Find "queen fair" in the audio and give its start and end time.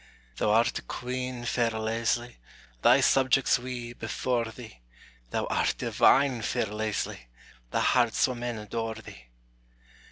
0.81-1.69